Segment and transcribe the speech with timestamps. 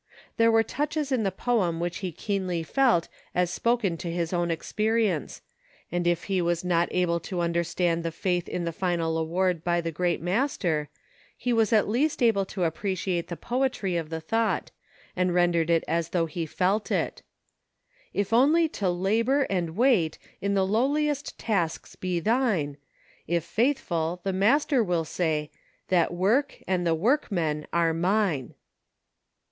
[0.37, 4.49] There were touches in the poem which he keenly felt as spoken to his own
[4.49, 5.43] experience,
[5.91, 9.79] and if he was not able to understand the faith in the final award by
[9.79, 10.89] the great Master,
[11.37, 14.71] he was at least able to appreciate the poetry of the thought,
[15.15, 17.21] and rendered it as though he felt it:
[18.11, 22.77] If only to labor and wait, In the lowliest tasks be thine;
[23.27, 25.51] If faithful, the Master will say,
[25.89, 28.55] That work and the workmen are mine.